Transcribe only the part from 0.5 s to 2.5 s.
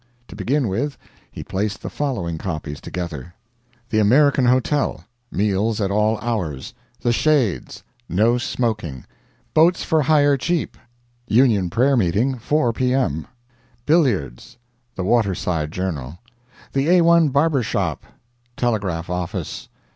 with, he placed the following